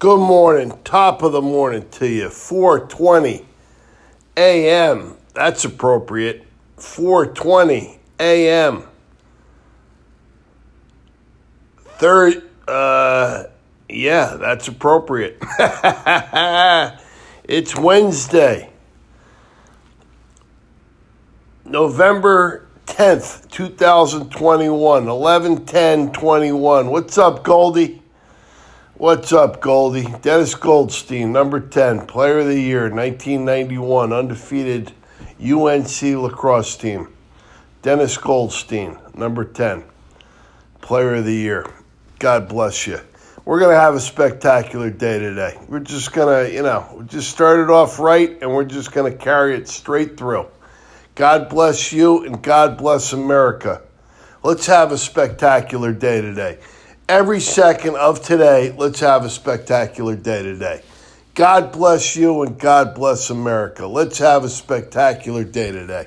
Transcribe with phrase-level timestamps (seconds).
[0.00, 2.26] Good morning, top of the morning to you.
[2.26, 3.44] 4:20
[4.36, 5.16] a.m.
[5.34, 6.44] That's appropriate.
[6.76, 8.82] 4:20 a.m.
[11.78, 13.44] Third, uh,
[13.88, 15.38] yeah, that's appropriate.
[17.44, 18.70] it's Wednesday,
[21.64, 26.90] November 10th, 2021, 11 10 21.
[26.90, 28.02] What's up, Goldie?
[28.96, 30.06] What's up, Goldie?
[30.22, 34.92] Dennis Goldstein, number 10, Player of the Year, 1991, undefeated
[35.44, 37.08] UNC lacrosse team.
[37.82, 39.82] Dennis Goldstein, number 10,
[40.80, 41.66] Player of the Year.
[42.20, 43.00] God bless you.
[43.44, 45.58] We're going to have a spectacular day today.
[45.68, 49.18] We're just going to, you know, just started off right and we're just going to
[49.18, 50.46] carry it straight through.
[51.16, 53.82] God bless you and God bless America.
[54.44, 56.60] Let's have a spectacular day today
[57.08, 60.82] every second of today, let's have a spectacular day today.
[61.34, 63.86] God bless you and God bless America.
[63.86, 66.06] Let's have a spectacular day today.